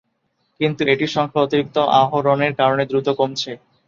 কিন্তু 0.59 0.81
এটির 0.85 1.11
সংখ্যা 1.11 1.41
অতিরিক্ত 1.41 1.77
আহরণের 2.01 2.53
কারণে 2.59 2.83
দ্রুত 2.85 3.07
কমছে। 3.19 3.51